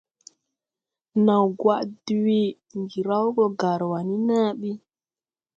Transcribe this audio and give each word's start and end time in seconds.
Naw 1.25 1.45
gwaʼ 1.59 1.83
dwee, 2.05 2.57
ndi 2.79 2.99
raw 3.07 3.25
go 3.35 3.45
Garua 3.59 3.99
ni 4.07 4.17
na 4.27 4.39
bi. 4.59 4.71